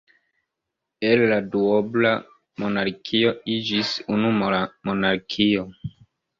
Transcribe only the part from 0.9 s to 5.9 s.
El la duobla monarkio iĝis unu monarkio.